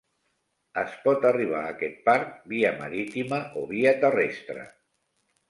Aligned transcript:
Es 0.83 0.95
pot 1.03 1.27
arribar 1.29 1.59
a 1.65 1.73
aquest 1.73 1.99
parc 2.07 2.33
via 2.55 2.73
marítima 2.81 3.43
o 3.63 3.67
via 3.75 3.95
terrestre. 4.07 4.67